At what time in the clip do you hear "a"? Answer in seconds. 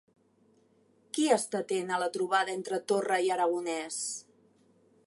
1.91-2.01